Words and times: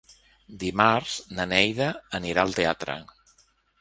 Dimarts 0.61 1.17
na 1.39 1.47
Neida 1.51 1.91
anirà 2.21 2.47
al 2.47 2.57
teatre. 2.61 2.97